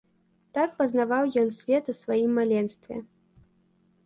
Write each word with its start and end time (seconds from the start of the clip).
Так 0.57 0.71
пазнаваў 0.79 1.23
ён 1.41 1.53
свет 1.59 1.83
у 1.93 1.95
сваім 2.01 2.31
маленстве. 2.39 2.95